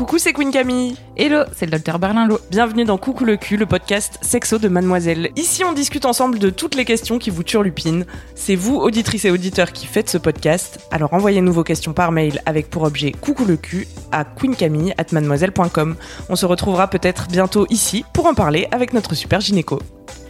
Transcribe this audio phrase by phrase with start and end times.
[0.00, 0.96] Coucou, c'est Queen Camille.
[1.14, 2.38] Hello, c'est le docteur Berlinlot.
[2.50, 5.28] Bienvenue dans Coucou le cul, le podcast sexo de Mademoiselle.
[5.36, 8.06] Ici, on discute ensemble de toutes les questions qui vous turlupinent.
[8.34, 10.88] C'est vous, auditrices et auditeurs, qui faites ce podcast.
[10.90, 15.96] Alors envoyez-nous vos questions par mail avec pour objet Coucou le cul à queencamille@mademoiselle.com.
[16.30, 19.80] On se retrouvera peut-être bientôt ici pour en parler avec notre super gynéco.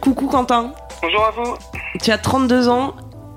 [0.01, 0.73] Coucou Quentin.
[1.01, 1.55] Bonjour à vous.
[2.03, 2.93] Tu as 32 ans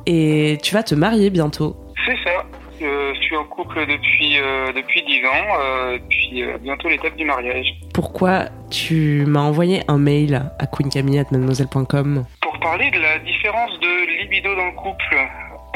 [0.07, 1.77] et tu vas te marier bientôt.
[2.05, 2.45] C'est ça.
[2.83, 7.17] Euh, je suis en couple depuis euh, depuis 10 ans, euh, puis euh, bientôt l'étape
[7.17, 7.67] du mariage.
[7.93, 14.55] Pourquoi tu m'as envoyé un mail à queencamille@mademoiselle.com Pour parler de la différence de libido
[14.55, 15.17] dans le couple,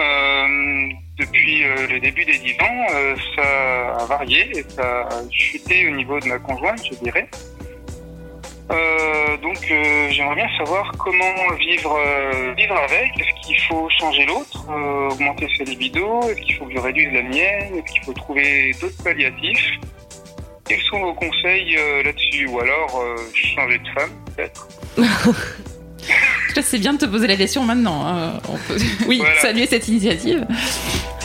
[0.00, 0.88] euh,
[1.18, 5.88] depuis euh, le début des 10 ans, euh, ça a varié et ça a chuté
[5.88, 7.28] au niveau de ma conjointe, je dirais.
[8.70, 13.18] Euh, donc euh, j'aimerais bien savoir comment vivre euh, vivre avec.
[13.18, 16.22] Est-ce qu'il faut changer l'autre, euh, augmenter ses libidos?
[16.28, 17.74] Est-ce qu'il faut que je réduise la mienne?
[17.76, 19.70] Est-ce qu'il faut trouver d'autres palliatifs?
[20.66, 22.46] Quels sont vos conseils euh, là-dessus?
[22.48, 24.68] Ou alors euh, changer de femme peut-être?
[26.60, 28.04] C'est bien de te poser la question maintenant.
[28.06, 28.32] hein.
[28.48, 29.40] On peut oui, Voilà.
[29.40, 30.44] saluer cette initiative.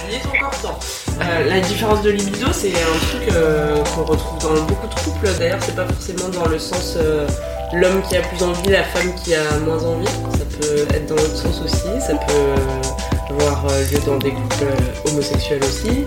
[0.07, 0.79] Il est encore temps.
[1.21, 5.27] Euh, la différence de libido, c'est un truc euh, qu'on retrouve dans beaucoup de couples.
[5.39, 7.27] D'ailleurs, c'est pas forcément dans le sens euh,
[7.73, 10.07] l'homme qui a plus envie, la femme qui a moins envie.
[10.07, 12.01] Ça peut être dans l'autre sens aussi.
[12.01, 16.05] Ça peut avoir lieu dans des couples euh, homosexuels aussi.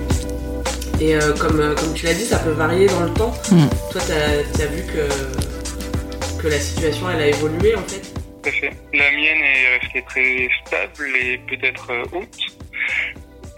[1.01, 3.33] Et euh, comme, euh, comme tu l'as dit, ça peut varier dans le temps.
[3.51, 3.67] Mm.
[3.93, 8.01] Toi, t'as as vu que, que la situation, elle a évolué en fait?
[8.43, 8.73] Tout à fait.
[8.95, 12.39] La mienne est restée très stable et peut-être euh, haute.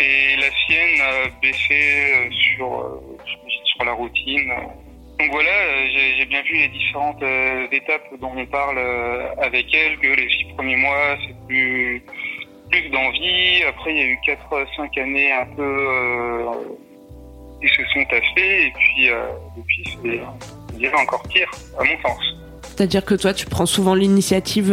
[0.00, 3.00] Et la sienne a baissé euh, sur, euh,
[3.64, 4.48] sur la routine.
[5.18, 5.86] Donc voilà, euh,
[6.18, 7.22] j'ai bien vu les différentes
[7.72, 8.78] étapes dont on parle
[9.38, 12.04] avec elle, que les six premiers mois, c'est plus,
[12.70, 13.62] plus d'envie.
[13.68, 16.52] Après, il y a eu 4-5 années un peu euh,
[17.60, 18.66] qui se sont tassées.
[18.66, 19.26] Et puis, euh,
[19.56, 19.84] depuis,
[20.80, 22.22] c'est, encore pire, à mon sens.
[22.62, 24.72] C'est-à-dire que toi, tu prends souvent l'initiative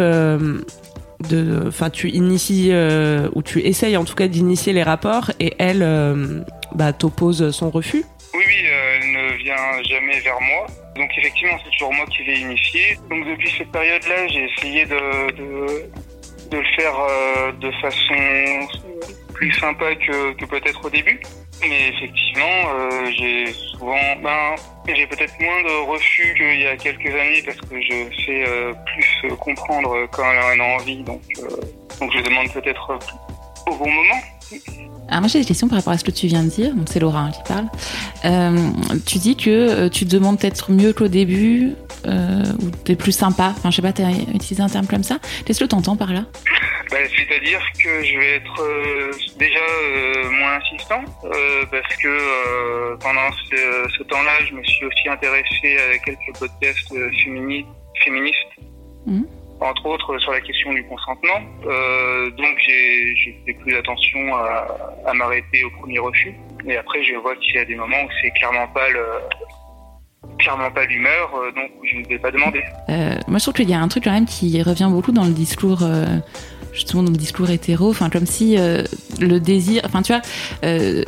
[1.67, 5.81] Enfin, tu inities, euh, ou tu essayes en tout cas d'initier les rapports, et elle
[5.81, 6.41] euh,
[6.73, 8.03] bah, t'oppose son refus.
[8.33, 10.67] Oui, oui, euh, elle ne vient jamais vers moi.
[10.95, 12.97] Donc effectivement, c'est toujours moi qui l'ai initié.
[13.09, 14.95] Donc depuis cette période-là, j'ai essayé de,
[16.51, 16.95] le faire
[17.59, 18.77] de façon
[19.33, 21.19] plus sympa que peut-être au début.
[21.61, 24.55] Mais effectivement, euh, j'ai souvent, ben,
[24.87, 28.73] j'ai peut-être moins de refus qu'il y a quelques années parce que je sais euh,
[28.85, 31.03] plus euh, comprendre quand en a envie.
[31.03, 31.21] Donc,
[31.99, 32.99] donc je demande peut-être
[33.67, 34.21] au bon moment.
[35.07, 36.73] Alors moi j'ai des questions par rapport à ce que tu viens de dire.
[36.75, 39.01] Donc c'est Laura hein, qui parle.
[39.05, 43.53] Tu dis que tu demandes peut-être mieux qu'au début ou t'es plus sympa.
[43.57, 45.19] Enfin je sais pas, t'as utilisé un terme comme ça.
[45.45, 46.25] Qu'est-ce que t'entends par là?
[46.95, 53.29] Bah, C'est-à-dire que je vais être euh, déjà euh, moins insistant euh, parce que pendant
[53.49, 56.93] ce, ce temps-là, je me suis aussi intéressé à quelques podcasts
[57.25, 57.65] fémini-
[58.01, 58.53] féministes,
[59.07, 59.27] Mhm.
[59.59, 61.39] entre autres sur la question du consentement.
[62.37, 64.65] Donc j'ai fait plus attention à,
[65.05, 66.33] à m'arrêter au premier refus.
[66.65, 69.05] Et après, je vois qu'il y a des moments où c'est clairement pas le
[70.39, 72.61] clairement pas l'humeur, donc je ne vais pas demander.
[72.89, 75.23] Euh, moi, je trouve qu'il y a un truc quand même qui revient beaucoup dans
[75.23, 76.05] le discours, euh,
[76.75, 78.83] justement dans le discours hétéro, enfin comme si euh,
[79.19, 80.21] le désir, enfin tu vois,
[80.63, 81.03] euh,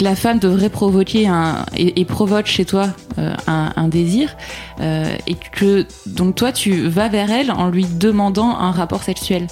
[0.00, 4.36] la femme devrait provoquer un et, provoque chez toi euh, un, désir,
[4.80, 9.46] et que donc toi tu vas vers elle en lui demandant un rapport sexuel.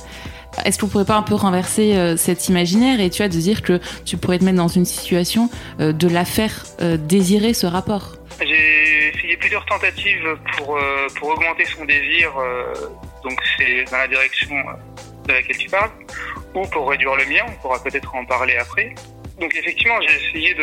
[0.64, 3.80] Est-ce qu'on pourrait pas un peu renverser cet imaginaire et tu vois de dire que
[4.04, 6.64] tu pourrais te mettre dans une situation de la faire
[6.98, 8.16] désirer ce rapport?
[8.40, 10.78] J'ai essayé plusieurs tentatives pour,
[11.16, 12.32] pour augmenter son désir,
[13.22, 14.56] donc c'est dans la direction
[15.28, 15.90] de laquelle tu parles,
[16.54, 18.94] ou pour réduire le mien, on pourra peut-être en parler après.
[19.38, 20.54] Donc effectivement, j'ai essayé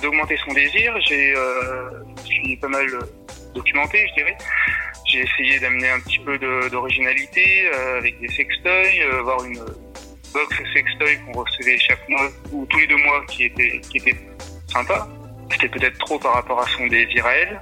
[0.00, 1.90] d'augmenter son désir, j'ai euh,
[2.24, 2.86] suis pas mal
[3.54, 4.36] documenté, je dirais.
[5.06, 6.38] J'ai essayé d'amener un petit peu
[6.70, 9.58] d'originalité euh, avec des sextoys, euh, avoir une
[10.32, 14.16] box sextoy qu'on recevait chaque mois ou tous les deux mois qui était, qui était
[14.68, 15.08] sympa.
[15.50, 17.60] C'était peut-être trop par rapport à son désir à elle.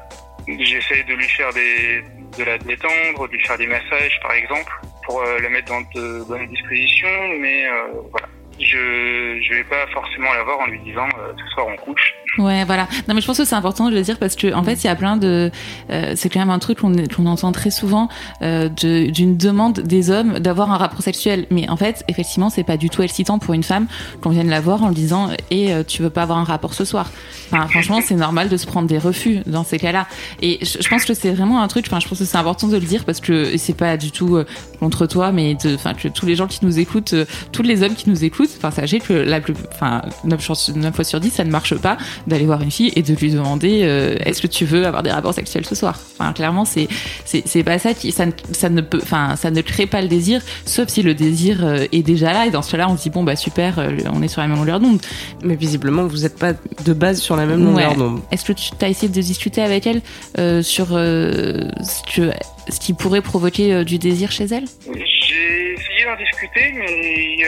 [0.58, 2.02] J'essaie de lui faire des,
[2.38, 4.72] de la détendre, de lui faire des massages par exemple,
[5.04, 7.72] pour euh, la mettre dans de bonnes dispositions, mais euh,
[8.10, 8.28] voilà.
[8.58, 12.14] je je vais pas forcément la voir en lui disant euh, ce soir on couche.
[12.38, 12.88] Ouais, voilà.
[13.08, 14.86] Non, mais je pense que c'est important de le dire parce que en fait, il
[14.86, 15.50] y a plein de.
[15.90, 18.08] Euh, c'est quand même un truc qu'on qu'on entend très souvent
[18.40, 21.46] euh, d'une demande des hommes d'avoir un rapport sexuel.
[21.50, 23.86] Mais en fait, effectivement, c'est pas du tout excitant pour une femme
[24.22, 26.72] qu'on vienne la voir en lui disant et euh, tu veux pas avoir un rapport
[26.72, 27.10] ce soir?
[27.52, 30.06] Enfin, franchement, c'est normal de se prendre des refus dans ces cas-là.
[30.40, 31.84] Et je, pense que c'est vraiment un truc.
[31.86, 34.36] Enfin, je pense que c'est important de le dire parce que c'est pas du tout
[34.36, 34.46] euh,
[34.80, 37.82] contre toi, mais de, enfin, que tous les gens qui nous écoutent, euh, tous les
[37.82, 41.20] hommes qui nous écoutent, enfin, sachez que la plus, enfin, 9, chances- 9 fois sur
[41.20, 44.40] 10, ça ne marche pas d'aller voir une fille et de lui demander euh, est-ce
[44.42, 45.98] que tu veux avoir des rapports sexuels ce soir?
[46.18, 46.88] Enfin, clairement, c'est
[47.24, 50.02] c'est c'est pas ça qui ça ne, ça ne peut, enfin, ça ne crée pas
[50.02, 52.96] le désir, sauf si le désir euh, est déjà là et dans ce cas-là, on
[52.96, 55.00] se dit bon bah super, euh, on est sur la même longueur d'onde.
[55.44, 56.52] Mais visiblement, vous n'êtes pas
[56.84, 57.96] de base sur la même longueur Ouais.
[57.96, 58.20] d'onde.
[58.30, 60.00] Est-ce que tu as essayé de discuter avec elle
[60.38, 62.30] euh, sur euh, ce que
[62.68, 64.64] ce qui pourrait provoquer euh, du désir chez elle?
[64.86, 67.44] J'ai essayé d'en discuter, mais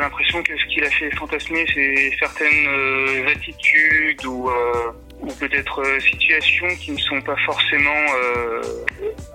[0.00, 5.26] j'ai l'impression que ce qui l'a fait fantasmer, c'est certaines euh, attitudes ou, euh, ou
[5.34, 7.90] peut-être euh, situations qui ne sont pas forcément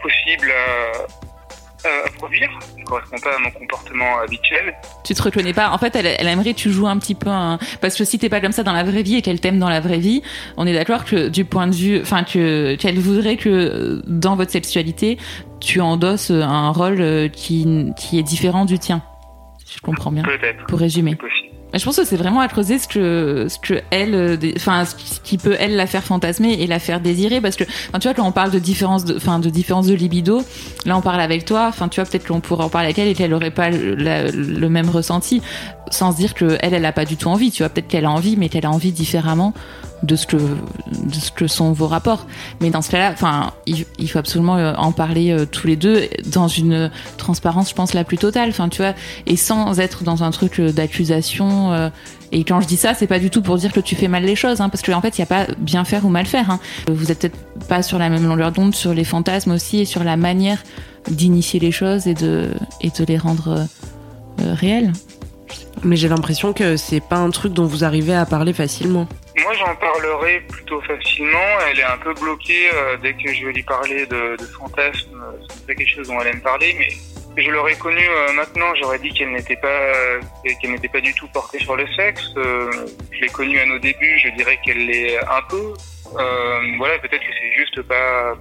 [0.02, 4.74] possibles à, produire, qui ne correspondent pas à mon comportement habituel.
[5.04, 7.30] Tu te reconnais pas En fait, elle, elle aimerait que tu joues un petit peu
[7.30, 7.60] un...
[7.80, 9.70] parce que si t'es pas comme ça dans la vraie vie et qu'elle t'aime dans
[9.70, 10.24] la vraie vie,
[10.58, 14.50] on est d'accord que du point de vue, enfin que qu'elle voudrait que dans votre
[14.50, 15.20] sexualité,
[15.60, 19.04] tu endosses un rôle qui qui est différent du tien.
[19.66, 20.24] Si Je comprends bien.
[20.24, 21.18] Peut-être, Pour résumer.
[21.74, 24.86] Mais je pense que c'est vraiment à creuser ce que ce que elle euh, enfin
[24.86, 27.66] ce qui- ce qui peut elle la faire fantasmer et la faire désirer parce que
[27.90, 30.42] enfin, tu vois quand on parle de différence de enfin de différence de libido
[30.86, 33.08] là on parle avec toi enfin tu vois peut-être qu'on pourrait en parler avec elle
[33.10, 35.42] et qu'elle aurait pas le, la- le même ressenti
[35.92, 37.52] sans se dire que elle elle a pas du tout envie.
[37.52, 39.54] Tu vois peut-être qu'elle a envie mais qu'elle a envie différemment
[40.04, 42.26] de ce que de ce que sont vos rapports.
[42.62, 46.04] Mais dans ce cas-là enfin il, faut absolument euh, en parler euh, tous les deux
[46.26, 48.50] dans une transparence je pense la plus totale.
[48.50, 48.94] Enfin tu vois
[49.26, 51.92] et sans être dans un truc euh, d'accusation
[52.32, 54.24] et quand je dis ça c'est pas du tout pour dire que tu fais mal
[54.24, 56.50] les choses hein, parce qu'en fait il y a pas bien faire ou mal faire
[56.50, 56.60] hein.
[56.88, 57.38] vous êtes peut-être
[57.68, 60.64] pas sur la même longueur d'onde sur les fantasmes aussi et sur la manière
[61.10, 62.50] d'initier les choses et de
[62.82, 63.68] et de les rendre
[64.40, 64.92] réelles
[65.84, 69.08] Mais j'ai l'impression que c'est pas un truc dont vous arrivez à parler facilement.
[69.38, 71.38] Moi, j'en parlerai plutôt facilement.
[71.70, 75.22] Elle est un peu bloquée euh, dès que je vais lui parler de, fantasmes.
[75.22, 78.74] euh, C'est quelque chose dont elle aime parler, mais je l'aurais connue euh, maintenant.
[78.82, 79.92] J'aurais dit qu'elle n'était pas
[80.62, 82.32] qu'elle n'était pas du tout portée sur le sexe.
[82.36, 84.20] Je l'ai connue à nos débuts.
[84.24, 85.74] Je dirais qu'elle l'est un peu.
[86.78, 88.34] Voilà, peut-être que c'est juste pas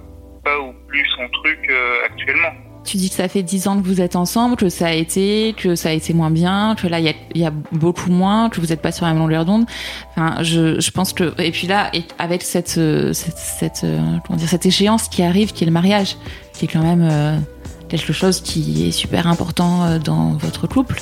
[0.43, 1.59] pas ou plus son truc
[2.05, 2.53] actuellement.
[2.85, 5.55] Tu dis que ça fait dix ans que vous êtes ensemble, que ça a été,
[5.57, 8.67] que ça a été moins bien, que là il y a, beaucoup moins, que vous
[8.67, 9.65] n'êtes pas sur la même longueur d'onde.
[10.11, 14.65] Enfin, je, pense que et puis là, avec cette euh, cette, euh, comment dire cette
[14.65, 16.15] échéance qui arrive, qui est le mariage,
[16.53, 17.37] qui est quand même euh,
[17.89, 21.01] quelque chose qui est super important dans votre couple.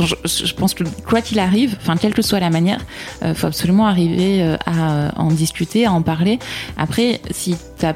[0.00, 2.80] Je, pense que quoi qu'il arrive, enfin quelle que soit la manière,
[3.22, 6.40] euh, faut absolument arriver à en discuter, à en parler.
[6.76, 7.94] Après, si t'as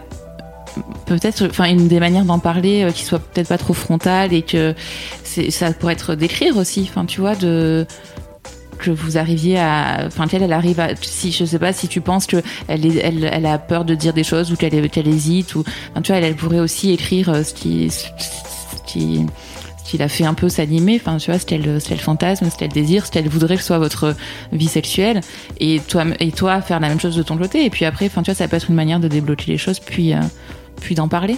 [1.06, 4.42] peut-être enfin une des manières d'en parler euh, qui soit peut-être pas trop frontale et
[4.42, 4.74] que
[5.24, 7.86] ça pourrait être d'écrire aussi enfin tu vois de
[8.78, 12.00] que vous arriviez à enfin qu'elle elle arrive à si je sais pas si tu
[12.00, 15.08] penses que elle est, elle, elle a peur de dire des choses ou qu'elle qu'elle
[15.08, 17.90] hésite ou enfin, tu vois elle, pourrait aussi écrire euh, ce qui
[19.88, 22.68] qui la fait un peu s'animer, enfin tu vois, ce ce qu'elle fantasme, ce qu'elle
[22.68, 24.14] désire, ce qu'elle voudrait que soit votre
[24.52, 25.22] vie sexuelle,
[25.60, 28.22] et toi et toi faire la même chose de ton côté, et puis après, enfin
[28.22, 30.20] tu vois, ça peut être une manière de débloquer les choses, puis euh,
[30.80, 31.36] puis d'en parler.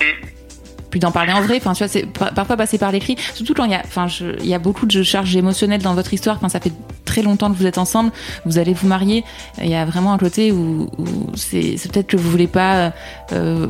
[0.91, 3.17] Puis d'en parler en vrai enfin tu vois c'est par- parfois passer par l'écrit.
[3.35, 4.09] Surtout quand il y a enfin
[4.41, 6.35] il y a beaucoup de charges émotionnelles dans votre histoire.
[6.35, 6.73] Enfin ça fait
[7.11, 8.11] très longtemps que vous êtes ensemble
[8.47, 9.25] vous allez vous marier
[9.61, 12.93] il y a vraiment un côté où, où c'est peut-être que vous voulez pas
[13.33, 13.67] euh,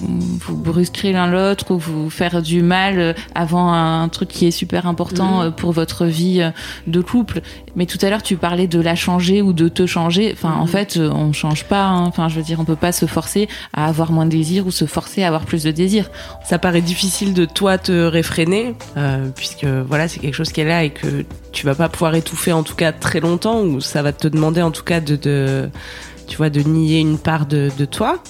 [0.00, 4.50] vous, brusquer l'un l'autre ou vous faire du mal euh, avant un truc qui est
[4.50, 5.46] super important Mhm.
[5.46, 6.42] euh, pour votre vie
[6.86, 7.40] de couple
[7.76, 10.62] mais tout à l'heure tu parlais de la changer ou de te changer enfin en
[10.62, 10.68] Mhm.
[10.68, 12.04] fait on change pas hein.
[12.06, 14.70] enfin je veux dire on peut pas se forcer à avoir moins de désir ou
[14.70, 16.10] se forcer à avoir plus de désir
[16.48, 20.64] Ça paraît difficile de toi te réfréner, euh, puisque voilà, c'est quelque chose qui est
[20.74, 24.02] là et que tu vas pas pouvoir étouffer en tout cas très longtemps, ou ça
[24.02, 25.70] va te demander en tout cas de, de
[26.28, 28.22] tu vois, de nier une part de, de toi.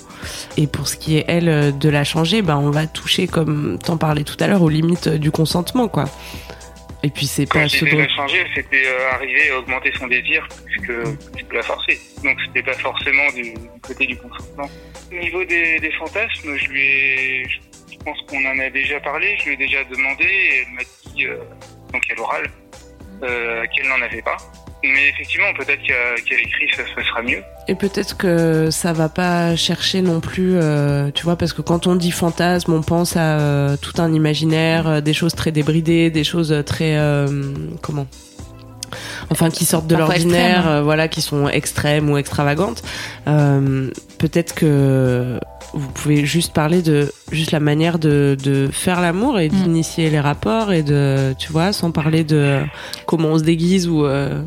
[0.56, 3.96] Et pour ce qui est elle de la changer, ben on va toucher, comme t'en
[3.96, 6.04] parlais tout à l'heure, aux limites du consentement, quoi.
[7.04, 10.46] Et puis c'est pas ce dont la changer, c'était euh, arriver à augmenter son désir
[10.64, 10.92] puisque
[11.36, 11.98] je peux la forcer.
[12.22, 14.70] Donc c'était pas forcément du, du côté du consentement.
[15.10, 17.48] Au niveau des, des fantasmes, je lui ai,
[17.90, 20.82] je pense qu'on en a déjà parlé, je lui ai déjà demandé et elle m'a
[20.82, 21.38] dit, euh,
[21.92, 22.48] donc à l'oral,
[23.22, 24.36] euh, qu'elle n'en avait pas.
[24.84, 27.42] Mais effectivement, peut-être qu'à l'écrit, ça, ça sera mieux.
[27.68, 31.86] Et peut-être que ça va pas chercher non plus, euh, tu vois, parce que quand
[31.86, 36.10] on dit fantasme, on pense à euh, tout un imaginaire, euh, des choses très débridées,
[36.10, 38.08] des choses très euh, comment?
[39.30, 42.82] Enfin, qui sortent de l'ordinaire, euh, voilà, qui sont extrêmes ou extravagantes.
[43.28, 43.88] Euh,
[44.18, 45.38] peut-être que
[45.74, 50.20] vous pouvez juste parler de juste la manière de, de faire l'amour et d'initier les
[50.20, 52.60] rapports et de, tu vois, sans parler de
[53.06, 54.42] comment on se déguise ou, euh,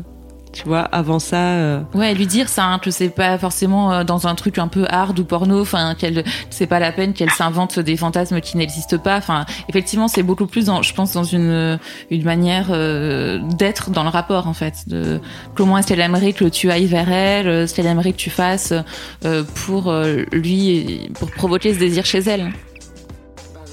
[0.56, 1.36] tu vois, avant ça.
[1.36, 4.68] euh, Ouais, lui dire ça, hein, que c'est pas forcément euh, dans un truc un
[4.68, 8.56] peu hard ou porno, enfin qu'elle, c'est pas la peine qu'elle s'invente des fantasmes qui
[8.56, 9.16] n'existent pas.
[9.18, 11.78] Enfin, effectivement, c'est beaucoup plus, dans, je pense, dans une
[12.10, 14.88] une manière euh, d'être dans le rapport en fait.
[14.88, 15.20] De
[15.54, 18.72] comment est-ce qu'elle aimerait que tu ailles vers elle, ce qu'elle aimerait que tu fasses
[19.24, 22.52] euh, pour euh, lui, pour provoquer ce désir chez elle.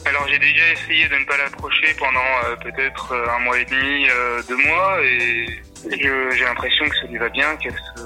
[0.06, 4.06] Alors j'ai déjà essayé de ne pas l'approcher pendant euh, peut-être un mois et demi,
[4.10, 5.48] euh, deux mois, et
[5.90, 8.04] j'ai l'impression que ça lui va bien, qu'elle se,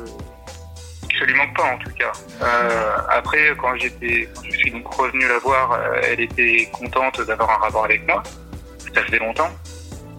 [1.07, 2.11] que ça lui manque pas en tout cas.
[2.41, 7.51] Euh, après, quand j'étais, je suis donc revenu la voir, euh, elle était contente d'avoir
[7.51, 8.23] un rapport avec moi.
[8.93, 9.49] Ça faisait longtemps,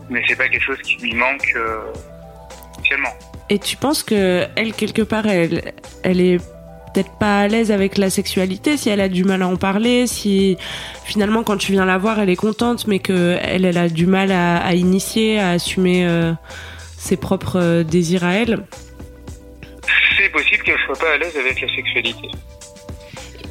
[0.08, 1.80] mais c'est pas quelque chose qui lui manque euh,
[2.74, 3.12] spécialement.
[3.50, 5.72] Et tu penses que elle quelque part elle
[6.02, 6.38] elle est
[6.92, 10.06] peut-être pas à l'aise avec la sexualité si elle a du mal à en parler
[10.06, 10.56] si
[11.04, 14.06] finalement quand tu viens la voir elle est contente mais que elle elle a du
[14.06, 16.32] mal à, à initier à assumer euh,
[16.98, 18.64] ses propres euh, désirs à elle
[20.16, 22.28] C'est possible qu'elle soit pas à l'aise avec la sexualité.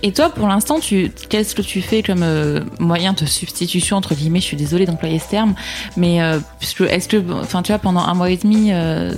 [0.04, 4.14] Et toi, pour l'instant, tu, qu'est-ce que tu fais comme euh, moyen de substitution entre
[4.14, 5.56] guillemets Je suis désolée d'employer ce terme,
[5.96, 9.12] mais euh, puisque est-ce que, enfin, tu vois, pendant un mois et demi, euh,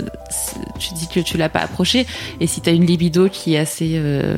[0.79, 2.05] tu dis que tu l'as pas approché,
[2.39, 4.37] et si tu as une libido qui est assez euh,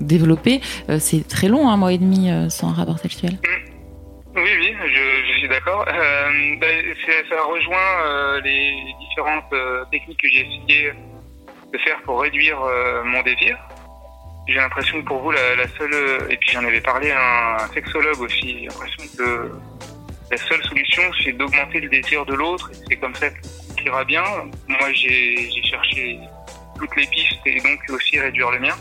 [0.00, 3.38] développée, euh, c'est très long, un mois et demi euh, sans rapport sexuel.
[4.36, 5.84] Oui, oui, je, je suis d'accord.
[5.88, 6.94] Euh, ben,
[7.28, 10.92] ça rejoint euh, les différentes euh, techniques que j'ai essayé
[11.72, 12.58] de faire pour réduire
[13.04, 13.58] mon désir.
[14.46, 17.68] J'ai l'impression que pour vous, la, la seule, et puis j'en avais parlé à un
[17.68, 19.52] sexologue aussi, j'ai l'impression que
[20.30, 24.02] la seule solution, c'est d'augmenter le désir de l'autre, et c'est comme ça qu'il ira
[24.04, 24.24] bien.
[24.66, 26.18] Moi, j'ai cherché
[26.78, 28.76] toutes les pistes et donc aussi réduire le mien.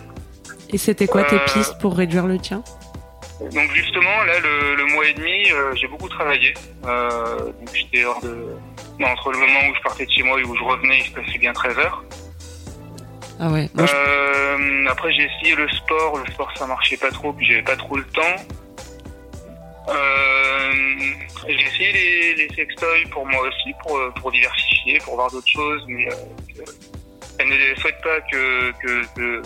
[0.71, 2.63] et c'était quoi tes pistes pour réduire le tien?
[3.39, 6.53] Donc justement, là, le, le mois et demi, euh, j'ai beaucoup travaillé.
[6.86, 8.56] Euh, donc j'étais hors de...
[9.00, 11.06] non, entre le moment où je partais de chez moi et où je revenais, il
[11.06, 12.03] se passait bien 13 heures.
[13.39, 16.17] ah ouais moi, je- Euh, après, j'ai essayé le sport.
[16.25, 18.38] Le sport, ça marchait pas trop, puis j'avais pas trop le temps.
[21.48, 25.84] J'ai essayé les, les sextoys pour moi aussi, pour, pour diversifier, pour voir d'autres choses,
[25.88, 26.08] mais
[27.39, 29.41] elle ne souhaite pas que, que, que,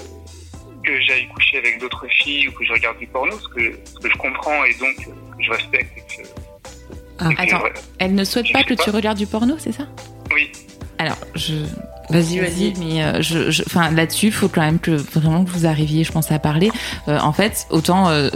[0.83, 4.00] que j'aille coucher avec d'autres filles ou que je regarde du porno, ce que, ce
[4.00, 5.91] que je comprends et donc euh, que je respecte.
[5.97, 6.27] Et que,
[7.19, 7.29] Ah.
[7.31, 7.63] et Attends.
[8.00, 9.83] Elle ne souhaite Je pas que tu regardes du porno, c'est ça?
[10.33, 10.51] Oui.
[10.97, 11.53] Alors, je,
[12.09, 15.50] vas-y vas-y Mais euh, je, je- enfin là-dessus, il faut quand même que vraiment que
[15.51, 16.71] vous arriviez, je pense, à parler.
[17.07, 18.29] Euh, en fait, autant euh,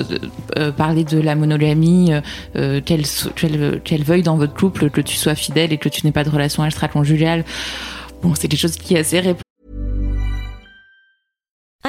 [0.58, 2.12] euh, parler de la monogamie,
[2.54, 6.06] qu'elle so- qu'elle qu'elle veuille dans votre couple que tu sois fidèle et que tu
[6.06, 7.44] n'aies pas de relation extra-conjugale.
[8.24, 9.42] Bon, c'est quelque chose qui est assez répandu.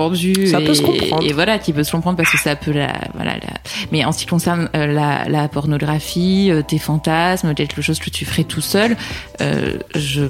[0.00, 1.22] Pendu Ça et, peut se comprendre.
[1.26, 3.52] et voilà qui peut se comprendre parce que ça peut la voilà la...
[3.92, 8.08] mais en ce qui concerne euh, la, la pornographie euh, tes fantasmes quelque chose que
[8.08, 8.96] tu ferais tout seul
[9.42, 10.24] euh, je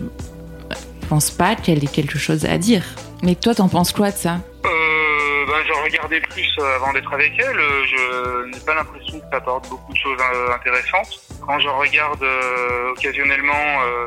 [1.09, 2.83] pense pas qu'elle ait quelque chose à dire
[3.23, 4.41] mais toi t'en penses quoi de ça?
[4.65, 7.59] Euh, ben, j'en regardais plus avant d'être avec elle.
[7.87, 10.19] Je n'ai pas l'impression que ça apporte beaucoup de choses
[10.55, 11.21] intéressantes.
[11.47, 13.53] Quand je regarde euh, occasionnellement
[13.85, 14.07] euh,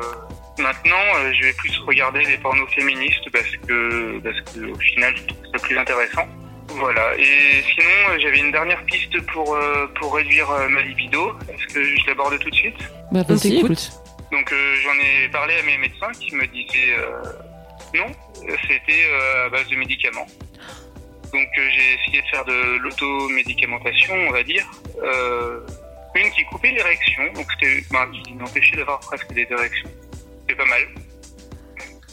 [0.58, 5.14] maintenant, euh, je vais plus regarder les pornos féministes parce que, parce que au final,
[5.16, 6.26] je trouve ça plus intéressant.
[6.68, 7.14] Voilà.
[7.18, 11.32] Et sinon, euh, j'avais une dernière piste pour, euh, pour réduire euh, ma libido.
[11.48, 12.78] Est-ce que je l'aborde tout de suite?
[13.12, 13.64] Bah, On t'écoute.
[13.64, 13.90] écoute.
[14.32, 17.22] donc euh, j'en ai parlé à mes médecins qui me disaient euh,
[17.94, 18.06] non,
[18.66, 20.26] c'était euh, à base de médicaments.
[21.32, 24.64] Donc euh, j'ai essayé de faire de l'automédicamentation, on va dire.
[25.02, 25.60] Euh,
[26.16, 29.90] une qui coupait l'érection, donc c'était ben, qui m'empêchait d'avoir presque des érections.
[30.54, 30.86] C'est pas mal.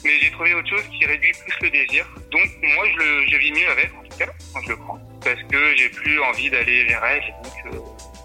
[0.03, 2.05] Mais j'ai trouvé autre chose qui réduit plus le désir.
[2.31, 4.99] Donc moi je, le, je vis mieux avec, en tout cas, quand je le prends.
[5.23, 7.77] Parce que j'ai plus envie d'aller vers elle, et donc, euh,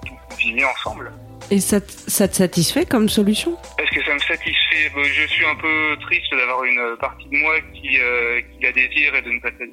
[0.08, 1.12] donc on vit mieux ensemble.
[1.50, 3.58] et ça, te- ça te satisfait comme solution?
[3.78, 7.60] Est-ce que ça me satisfait je suis un peu triste d'avoir une partie de moi
[7.74, 9.64] qui, euh, qui la désire et de ne pas, de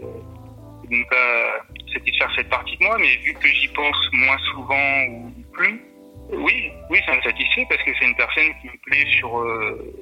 [0.89, 5.31] ne pas satisfaire cette partie de moi, mais vu que j'y pense moins souvent ou
[5.53, 5.81] plus,
[6.31, 9.93] oui, oui, ça me satisfait parce que c'est une personne qui me plaît sur euh,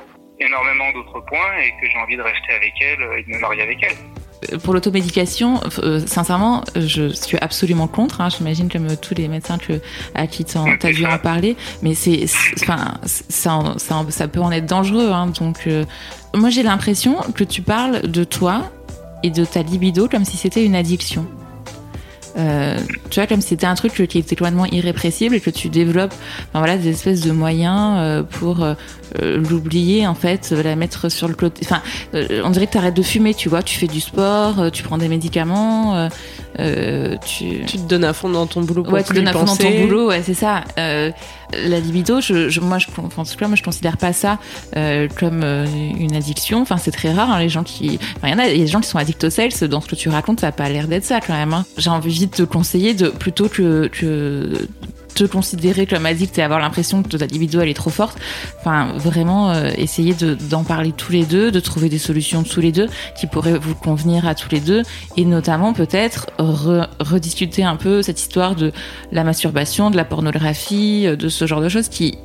[0.41, 3.61] énormément d'autres points et que j'ai envie de rester avec elle et de me marier
[3.63, 3.97] avec elle
[4.63, 8.21] pour l'automédication, euh, sincèrement, je suis absolument contre.
[8.21, 9.81] Hein, J'imagine comme tous les médecins que,
[10.15, 12.25] à qui tu as dû en parler, mais c'est,
[12.61, 15.11] enfin, ça, ça, ça, peut en être dangereux.
[15.11, 15.85] Hein, donc, euh,
[16.33, 18.71] moi, j'ai l'impression que tu parles de toi
[19.23, 21.27] et de ta libido comme si c'était une addiction.
[22.37, 22.77] Euh,
[23.09, 26.13] tu vois, comme si c'était un truc qui était complètement irrépressible et que tu développes
[26.49, 28.75] enfin, voilà, des espèces de moyens euh, pour euh,
[29.21, 31.65] l'oublier, en fait, la mettre sur le côté.
[31.65, 31.81] Enfin,
[32.13, 34.97] on dirait que tu arrêtes de fumer, tu vois, tu fais du sport, tu prends
[34.97, 36.09] des médicaments,
[36.57, 37.65] tu...
[37.65, 39.43] tu te donnes à fond dans ton boulot pour Ouais, tu te donnes à fond
[39.43, 40.63] dans ton boulot, ouais, c'est ça.
[41.53, 44.39] La libido, je, moi, je, moi, je considère pas ça
[45.19, 46.61] comme une addiction.
[46.61, 47.99] Enfin, c'est très rare, hein, les gens qui.
[48.23, 49.63] Il y en a, des gens qui sont addicts au sexe.
[49.63, 51.53] Dans ce que tu racontes, ça a pas l'air d'être ça, quand même.
[51.53, 51.65] Hein.
[51.77, 53.89] J'ai envie de te conseiller de plutôt que
[55.13, 58.17] te considérer comme addict et avoir l'impression que ta libido elle est trop forte.
[58.59, 60.13] Enfin, vraiment euh, essayer
[60.49, 62.87] d'en parler tous les deux, de trouver des solutions tous les deux
[63.17, 64.83] qui pourraient vous convenir à tous les deux
[65.17, 68.71] et notamment peut-être rediscuter un peu cette histoire de
[69.11, 72.17] la masturbation, de la pornographie, de ce genre de choses qui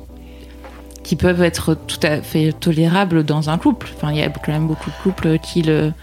[1.07, 3.87] qui peuvent être tout à fait tolérables dans un couple.
[3.95, 5.93] Enfin, il y a quand même beaucoup de couples qui le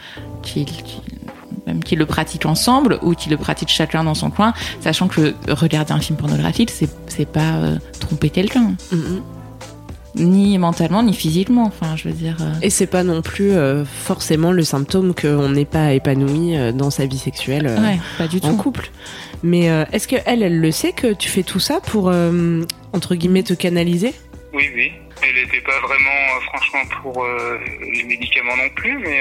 [0.42, 0.64] qui
[1.66, 5.34] même qu'ils le pratiquent ensemble ou qu'ils le pratiquent chacun dans son coin, sachant que
[5.48, 8.74] regarder un film pornographique, c'est, c'est pas euh, tromper quelqu'un.
[8.92, 9.20] Mm-hmm.
[10.16, 12.36] Ni mentalement, ni physiquement, enfin, je veux dire.
[12.40, 12.52] Euh.
[12.62, 17.06] Et c'est pas non plus euh, forcément le symptôme qu'on n'est pas épanoui dans sa
[17.06, 17.68] vie sexuelle
[18.16, 18.90] pas du en couple.
[19.42, 22.12] Mais est-ce que elle, elle le sait que tu fais tout ça pour
[22.92, 24.14] entre guillemets te canaliser?
[24.54, 24.92] Oui, oui.
[25.22, 27.26] Elle n'était pas vraiment, franchement, pour
[27.92, 29.20] les médicaments non plus, mais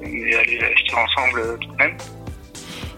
[0.00, 1.96] on est allé acheter ensemble tout de même.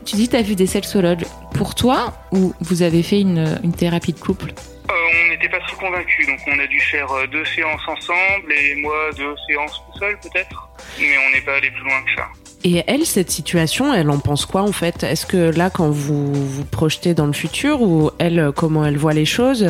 [0.05, 1.25] Tu dis que tu as vu des sexologues.
[1.55, 4.53] Pour toi, ou vous avez fait une, une thérapie de couple?
[4.89, 9.11] On n'était pas trop convaincus, donc on a dû faire deux séances ensemble et moi
[9.17, 12.29] deux séances tout seul peut-être, mais on n'est pas allé plus loin que ça.
[12.65, 15.03] Et elle, cette situation, elle en pense quoi en fait?
[15.05, 19.15] Est-ce que là, quand vous vous projetez dans le futur, ou elle, comment elle voit
[19.15, 19.67] les choses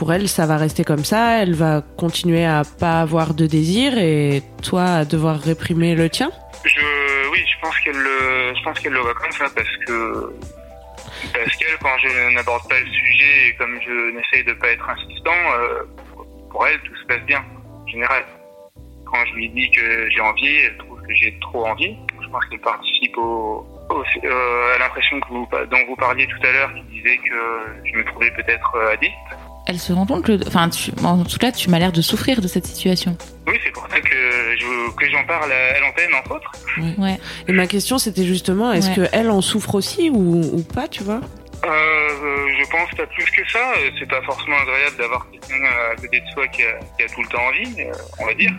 [0.00, 1.42] pour elle, ça va rester comme ça.
[1.42, 6.30] Elle va continuer à pas avoir de désir et toi à devoir réprimer le tien?
[6.64, 10.32] Je, oui, je pense qu'elle, je pense qu'elle le voit comme ça parce que
[11.34, 14.88] parce qu'elle, quand je n'aborde pas le sujet et comme je n'essaye de pas être
[14.88, 15.82] insistant, euh,
[16.50, 17.44] pour elle, tout se passe bien
[17.84, 18.24] en général.
[19.04, 21.94] Quand je lui dis que j'ai envie, elle trouve que j'ai trop envie.
[22.22, 26.82] Je pense qu'elle participe au, euh, à l'impression dont vous parliez tout à l'heure, qui
[26.84, 27.36] disait que
[27.84, 30.68] je me trouvais peut-être euh, addict elle se rend compte que, enfin,
[31.04, 33.16] en tout cas, tu m'as l'air de souffrir de cette situation.
[33.46, 36.52] Oui, c'est pour ça que, que j'en parle à l'antenne, entre autres.
[36.98, 37.18] Ouais.
[37.48, 41.04] Et ma question, c'était justement, est-ce que qu'elle en souffre aussi ou, ou pas, tu
[41.04, 41.20] vois?
[41.64, 41.68] Euh,
[42.58, 43.60] je pense pas plus que ça.
[43.98, 47.22] C'est pas forcément agréable d'avoir quelqu'un à côté de soi qui a, qui a tout
[47.22, 48.50] le temps envie, euh, on va dire.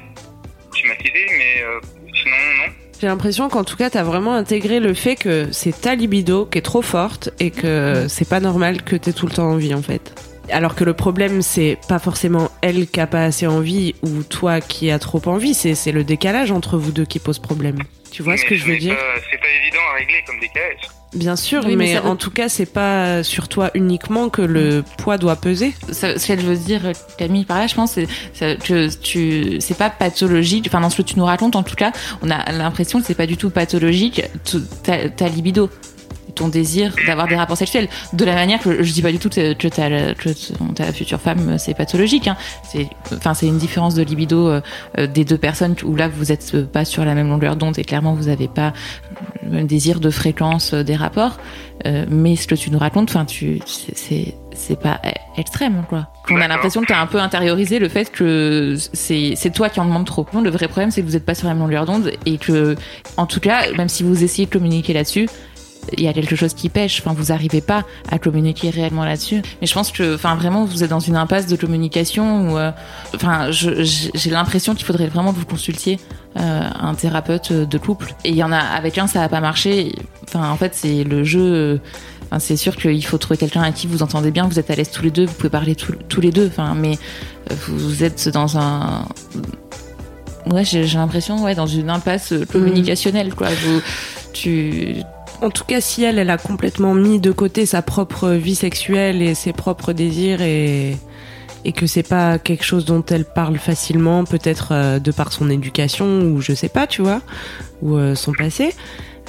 [0.74, 1.80] Schématisé, mais euh,
[2.14, 2.74] sinon, non.
[3.02, 6.60] J'ai l'impression qu'en tout cas, t'as vraiment intégré le fait que c'est ta libido qui
[6.60, 9.82] est trop forte et que c'est pas normal que t'aies tout le temps envie, en
[9.82, 10.14] fait.
[10.52, 14.62] Alors que le problème, c'est pas forcément elle qui a pas assez envie ou toi
[14.62, 17.80] qui a trop envie, c'est le décalage entre vous deux qui pose problème.
[18.12, 18.98] Tu vois ce que je veux dire
[19.32, 20.82] C'est pas évident à régler comme décalage.
[21.14, 25.36] Bien sûr, mais, en tout cas, c'est pas sur toi uniquement que le poids doit
[25.36, 25.74] peser.
[25.92, 26.82] ce qu'elle veut dire,
[27.18, 27.92] Camille, par là, je pense,
[28.34, 30.68] c'est que tu, c'est pas pathologique.
[30.68, 33.16] Enfin, dans ce que tu nous racontes, en tout cas, on a l'impression que c'est
[33.16, 34.24] pas du tout pathologique
[34.84, 35.70] ta, ta libido
[36.34, 37.88] ton désir d'avoir des rapports sexuels.
[38.14, 40.14] De la manière que je dis pas du tout que, ta,
[40.76, 42.28] ta future femme c'est pathologique.
[42.28, 42.38] Hein.
[42.64, 44.62] C'est, enfin, c'est une différence de libido euh,
[44.98, 47.84] euh, des deux personnes où là vous êtes pas sur la même longueur d'onde et
[47.84, 48.74] clairement vous avez pas
[49.44, 51.38] le même désir de fréquence euh, des rapports.
[52.10, 55.02] mais ce que tu nous racontes, enfin, tu, c'est, c'est pas
[55.38, 56.10] extrême quoi.
[56.30, 59.70] On a l'impression que tu as un peu intériorisé le fait que c'est c'est toi
[59.70, 60.28] qui en demande trop.
[60.44, 62.76] Le vrai problème c'est que vous êtes pas sur la même longueur d'onde et que
[63.18, 65.28] en tout cas même si vous essayez de communiquer là-dessus,
[65.98, 67.02] il y a quelque chose qui pêche.
[67.02, 69.42] Enfin, vous n'arrivez pas à communiquer réellement là-dessus.
[69.62, 72.72] Mais je pense que, enfin, vraiment, vous êtes dans une impasse de communication où, euh,
[73.16, 76.00] enfin, j'ai l'impression qu'il faudrait vraiment que vous consultiez
[76.40, 78.14] euh, un thérapeute de couple.
[78.24, 79.94] Et il y en a avec un, ça n'a pas marché.
[80.24, 81.80] Enfin, en fait, c'est le jeu.
[82.26, 84.76] Enfin, c'est sûr qu'il faut trouver quelqu'un à qui vous entendez bien, vous êtes à
[84.76, 86.48] l'aise tous les deux, vous pouvez parler tous les deux.
[86.48, 86.98] Enfin, mais
[87.68, 89.06] vous êtes dans un
[90.50, 93.82] ouais j'ai l'impression ouais dans une impasse communicationnelle quoi vous
[94.34, 94.96] tu
[95.42, 99.22] en tout cas, si elle, elle a complètement mis de côté sa propre vie sexuelle
[99.22, 100.96] et ses propres désirs et,
[101.66, 105.50] et que c'est pas quelque chose dont elle parle facilement, peut-être euh, de par son
[105.50, 107.22] éducation ou je sais pas, tu vois,
[107.82, 108.74] ou euh, son passé.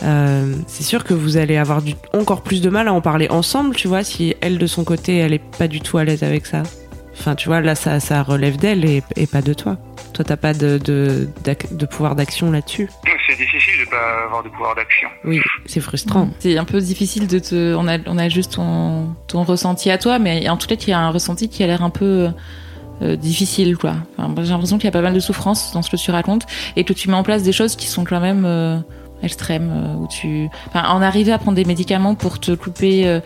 [0.02, 1.80] Euh, c'est sûr que vous allez avoir
[2.14, 5.18] encore plus de mal à en parler ensemble, tu vois, si elle de son côté,
[5.18, 6.62] elle est pas du tout à l'aise avec ça.
[7.18, 9.76] Enfin, tu vois, là, ça, ça relève d'elle et pas de toi.
[10.12, 11.28] Toi, t'as pas de, de,
[11.70, 12.88] de pouvoir d'action là-dessus?
[13.26, 15.08] C'est difficile de pas avoir de pouvoir d'action.
[15.24, 16.28] Oui, c'est frustrant.
[16.38, 17.74] C'est un peu difficile de te.
[17.74, 20.88] On a, on a juste ton, ton ressenti à toi, mais en tout cas, il
[20.88, 22.28] y a un ressenti qui a l'air un peu
[23.00, 23.94] euh, difficile, quoi.
[24.18, 26.44] Enfin, J'ai l'impression qu'il y a pas mal de souffrance dans ce que tu racontes
[26.76, 28.78] et que tu mets en place des choses qui sont quand même euh,
[29.22, 30.48] extrêmes, euh, où tu.
[30.66, 33.20] Enfin, en arriver à prendre des médicaments pour te couper euh,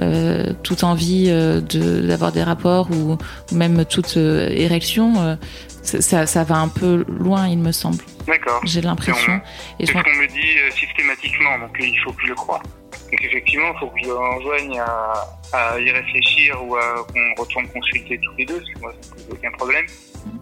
[0.00, 3.18] euh, toute envie euh, de d'avoir des rapports ou,
[3.52, 5.36] ou même toute euh, érection.
[5.82, 8.02] Ça- va un peu loin, il me semble.
[8.26, 8.60] D'accord.
[8.64, 9.40] J'ai l'impression.
[9.78, 12.62] C'est ce qu'on me dit euh, systématiquement, donc il faut que je le croie.
[13.10, 17.66] Donc effectivement, il faut que je l'enjoigne à, à y réfléchir ou à qu'on retourne
[17.68, 19.86] consulter tous les deux, parce que moi, ça ne pose aucun problème.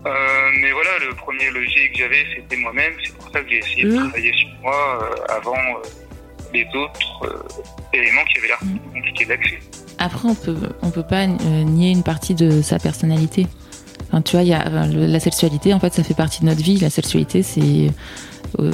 [0.07, 2.92] Euh, mais voilà, le premier levier que j'avais, c'était moi-même.
[3.05, 5.83] C'est pour ça que j'ai essayé de travailler sur moi euh, avant euh,
[6.53, 7.44] les autres
[7.92, 8.79] éléments qui avaient l'air Mhm.
[8.92, 9.59] compliqués d'accès.
[9.98, 13.46] Après, on peut, on peut pas nier une partie de sa personnalité.
[14.25, 16.79] Tu vois, y a la sexualité, en fait, ça fait partie de notre vie.
[16.79, 17.90] La sexualité, c'est
[18.59, 18.73] euh,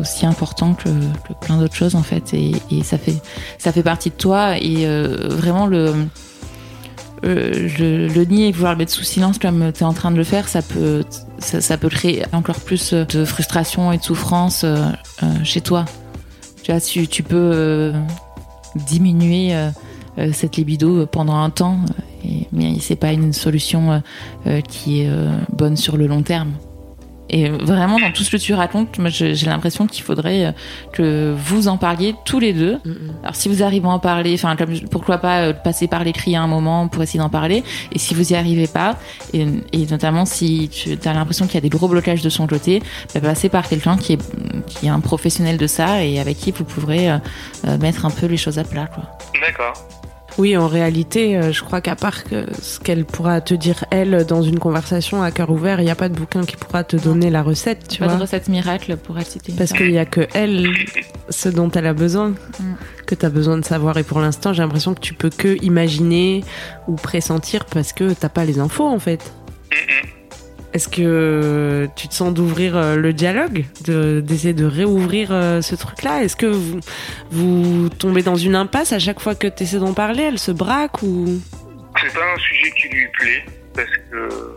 [0.00, 0.88] aussi important que,
[1.42, 3.16] plein d'autres choses, en fait, et, ça fait,
[3.58, 4.56] ça fait partie de toi.
[4.58, 5.92] Et euh, vraiment, le,
[7.24, 10.16] euh, le, nier et vouloir le mettre sous silence comme tu es en train de
[10.16, 11.04] le faire, ça peut,
[11.38, 14.64] ça, peut créer encore plus de frustration et de souffrance
[15.44, 15.84] chez toi.
[16.62, 17.92] Tu vois, tu, tu peux
[18.74, 19.54] diminuer
[20.32, 21.78] cette libido pendant un temps,
[22.26, 23.98] et, mais c'est pas une solution euh,
[24.46, 26.52] euh, qui est euh, bonne sur le long terme.
[27.28, 30.54] Et vraiment, dans tout ce que tu racontes, j'ai l'impression qu'il faudrait
[30.92, 32.78] que vous en parliez tous les deux.
[33.22, 34.54] Alors, si vous arrivez à en parler, enfin,
[34.90, 37.64] pourquoi pas euh, passer par l'écrit à un moment pour essayer d'en parler.
[37.92, 38.96] Et si vous y arrivez pas,
[39.32, 42.46] et, et notamment si tu as l'impression qu'il y a des gros blocages de son
[42.46, 42.80] côté,
[43.12, 46.52] bah, passer par quelqu'un qui est, qui est un professionnel de ça et avec qui
[46.52, 47.18] vous pourrez euh,
[47.80, 49.18] mettre un peu les choses à plat, quoi.
[49.40, 49.74] D'accord.
[50.38, 54.24] Oui, en réalité, euh, je crois qu'à part que ce qu'elle pourra te dire, elle,
[54.26, 56.96] dans une conversation à cœur ouvert, il n'y a pas de bouquin qui pourra te
[56.96, 58.16] donner la recette, tu pas vois.
[58.16, 59.54] de recette miracle pour être cité.
[59.56, 60.68] Parce qu'il n'y a que elle,
[61.30, 62.34] ce dont elle a besoin,
[63.06, 63.96] que tu as besoin de savoir.
[63.96, 66.44] Et pour l'instant, j'ai l'impression que tu peux que imaginer
[66.86, 69.32] ou pressentir parce que t'as pas les infos, en fait.
[69.72, 70.15] Mhm.
[70.76, 75.74] Est-ce que tu te sens d'ouvrir euh, le dialogue, de- d'essayer de réouvrir euh, ce
[75.74, 76.22] truc-là?
[76.22, 76.80] Est-ce que vous,
[77.30, 80.24] vous tombez dans une impasse à chaque fois que tu essaies d'en parler?
[80.24, 81.40] Elle se braque ou?
[81.98, 84.56] C'est pas un sujet qui lui plaît, parce que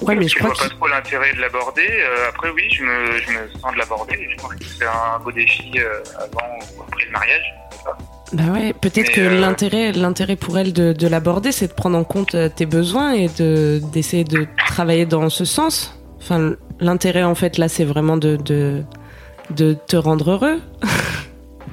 [0.00, 1.86] Ouais, mais je crois vois pas trop l'intérêt de l'aborder.
[1.90, 4.28] Euh, après, oui, je me, je me sens de l'aborder.
[4.30, 7.42] Je pense que c'est un beau défi euh, avant ou après le mariage.
[7.72, 7.98] je sais pas.
[8.32, 11.96] Bah ouais, peut-être que euh, l'intérêt, l'intérêt pour elle de, de l'aborder, c'est de prendre
[11.96, 15.98] en compte euh, tes besoins et de d'essayer de travailler dans ce sens.
[16.18, 18.82] Enfin, l'intérêt en fait là, c'est vraiment de, de
[19.56, 20.60] de te rendre heureux.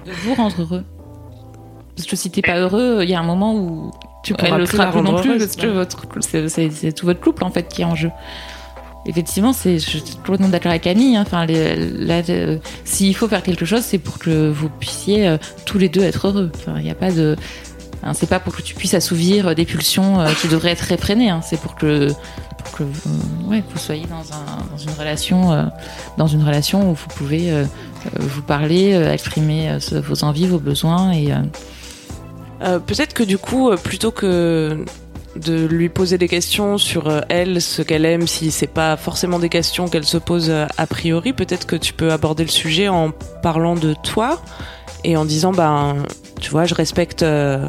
[0.05, 0.83] de vous rendre heureux.
[1.95, 3.91] Parce que si t'es pas heureux, il y a un moment où
[4.23, 5.73] Tu elle pourras le plus sera la plus non plus heureuse, parce que ouais.
[5.73, 8.11] votre c'est- c'est c'est tout votre couple en fait qui est en jeu.
[9.07, 11.15] Effectivement, c'est je suis complètement d'accord avec Camille.
[11.15, 11.23] hein.
[11.25, 11.45] Enfin,
[12.85, 16.27] s'il faut faire quelque chose, c'est pour que vous puissiez euh, tous les deux être
[16.27, 16.51] heureux.
[16.55, 17.35] Enfin, il n'y a pas de
[18.01, 20.81] hein, c'est pas pour que tu puisses assouvir euh, des pulsions euh, qui devraient être
[20.81, 21.29] réfrénées.
[21.29, 21.41] hein.
[21.43, 22.09] C'est pour que
[22.63, 25.63] pour que vous, ouais, vous soyez dans un dans une relation euh,
[26.17, 27.53] dans une relation où vous pouvez
[28.19, 31.29] vous parler, exprimer vos envies, vos besoins et
[32.59, 34.85] peut-être que du coup, plutôt que
[35.35, 39.39] de lui poser des questions sur euh, elle, ce qu'elle aime, si c'est pas forcément
[39.39, 42.87] des questions qu'elle se pose euh, a priori, peut-être que tu peux aborder le sujet
[42.87, 44.41] en parlant de toi
[45.03, 45.97] et en disant ben
[46.39, 47.67] tu vois, je respecte euh,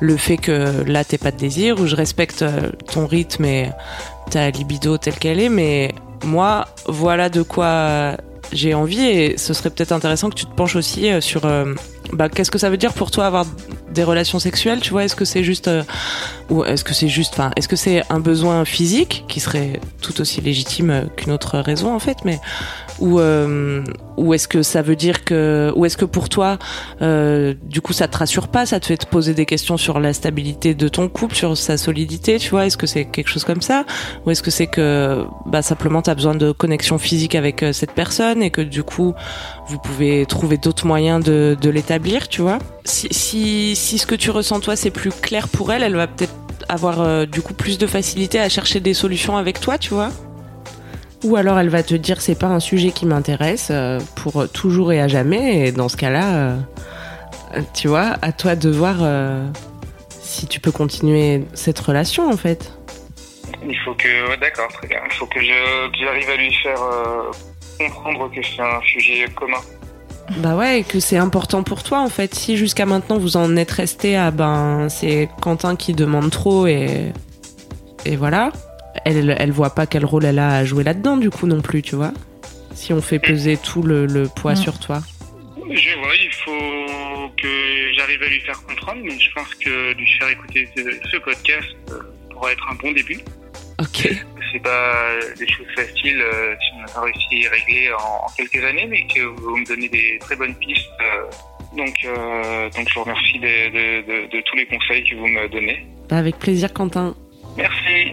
[0.00, 2.44] le fait que là t'aies pas de désir ou je respecte
[2.92, 3.70] ton rythme et
[4.30, 8.16] ta libido telle qu'elle est, mais moi voilà de quoi
[8.52, 11.42] j'ai envie et ce serait peut-être intéressant que tu te penches aussi sur
[12.12, 13.46] bah, qu'est-ce que ça veut dire pour toi avoir
[13.94, 15.82] des relations sexuelles, tu vois Est-ce que c'est juste euh,
[16.50, 20.20] ou est-ce que c'est juste, enfin, est-ce que c'est un besoin physique qui serait tout
[20.20, 22.38] aussi légitime euh, qu'une autre raison en fait, mais
[22.98, 23.82] ou euh,
[24.16, 26.58] ou est-ce que ça veut dire que ou est-ce que pour toi,
[27.00, 30.12] du coup, ça te rassure pas, ça te fait te poser des questions sur la
[30.12, 33.62] stabilité de ton couple, sur sa solidité, tu vois Est-ce que c'est quelque chose comme
[33.62, 33.84] ça,
[34.26, 38.42] ou est-ce que c'est que bah simplement t'as besoin de connexion physique avec cette personne
[38.42, 39.14] et que du coup
[39.68, 42.58] vous pouvez trouver d'autres moyens de, de l'établir, tu vois.
[42.84, 46.06] Si, si, si ce que tu ressens toi c'est plus clair pour elle, elle va
[46.06, 46.32] peut-être
[46.68, 50.10] avoir euh, du coup plus de facilité à chercher des solutions avec toi, tu vois.
[51.24, 54.92] Ou alors elle va te dire c'est pas un sujet qui m'intéresse euh, pour toujours
[54.92, 56.56] et à jamais, et dans ce cas-là, euh,
[57.72, 59.46] tu vois, à toi de voir euh,
[60.10, 62.72] si tu peux continuer cette relation en fait.
[63.66, 64.98] Il faut que, ouais, d'accord, très bien.
[65.06, 67.30] Il faut que je- que j'arrive à lui faire euh,
[67.78, 69.60] comprendre que c'est un sujet commun.
[70.38, 72.34] Bah ouais, et que c'est important pour toi en fait.
[72.34, 77.12] Si jusqu'à maintenant vous en êtes resté à ben c'est Quentin qui demande trop et
[78.06, 78.50] et voilà,
[79.04, 81.82] elle elle voit pas quel rôle elle a à jouer là-dedans du coup non plus,
[81.82, 82.12] tu vois.
[82.74, 85.00] Si on fait peser tout le, le poids sur toi.
[85.56, 87.48] Je vois, il faut que
[87.96, 91.68] j'arrive à lui faire comprendre, mais je pense que lui faire écouter ce, ce podcast
[91.90, 93.20] euh, pourra être un bon début.
[93.80, 94.08] Ok.
[94.52, 95.08] C'est pas
[95.38, 98.64] des choses faciles euh, si on n'a pas réussi à y régler en, en quelques
[98.64, 100.88] années, mais que vous me donnez des très bonnes pistes.
[101.00, 101.24] euh,
[101.76, 105.26] donc, euh, donc je vous remercie de, de- de- de tous les conseils que vous
[105.26, 105.84] me donnez.
[106.08, 107.16] Bah avec plaisir Quentin.
[107.56, 108.12] Merci.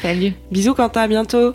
[0.00, 0.32] Salut.
[0.50, 1.54] Bisous Quentin, à bientôt.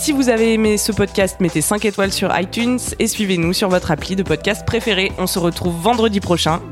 [0.00, 3.90] Si vous avez aimé ce podcast, mettez 5 étoiles sur iTunes et suivez-nous sur votre
[3.90, 5.10] appli de podcast préféré.
[5.18, 6.62] On se retrouve vendredi prochain.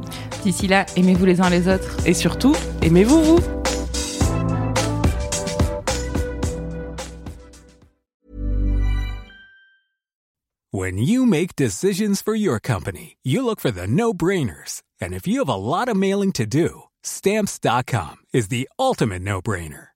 [0.45, 1.97] D'ici là, aimez-vous les uns les autres.
[2.07, 3.41] Et surtout, aimez-vous vous
[10.71, 14.83] When you make decisions for your company, you look for the no brainers.
[15.01, 19.43] And if you have a lot of mailing to do, stamps.com is the ultimate no
[19.43, 19.96] brainer.